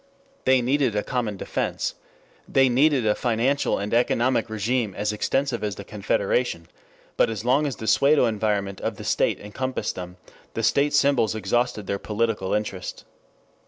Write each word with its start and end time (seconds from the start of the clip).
They 0.45 0.63
needed 0.63 0.95
a 0.95 1.03
common 1.03 1.37
defense. 1.37 1.93
They 2.49 2.69
needed 2.69 3.05
a 3.05 3.13
financial 3.13 3.77
and 3.77 3.93
economic 3.93 4.49
regime 4.49 4.95
as 4.95 5.13
extensive 5.13 5.63
as 5.63 5.75
the 5.75 5.83
Confederation. 5.83 6.67
But 7.17 7.29
as 7.29 7.45
long 7.45 7.67
as 7.67 7.75
the 7.75 7.85
pseudo 7.85 8.25
environment 8.25 8.81
of 8.81 8.95
the 8.97 9.03
state 9.03 9.39
encompassed 9.39 9.93
them, 9.93 10.17
the 10.55 10.63
state 10.63 10.95
symbols 10.95 11.35
exhausted 11.35 11.85
their 11.85 11.99
political 11.99 12.55
interest. 12.55 13.05